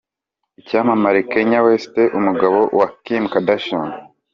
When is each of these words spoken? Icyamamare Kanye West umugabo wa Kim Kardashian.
Icyamamare 0.59 1.19
Kanye 1.31 1.59
West 1.65 1.95
umugabo 2.19 2.59
wa 2.79 2.87
Kim 3.03 3.23
Kardashian. 3.31 3.89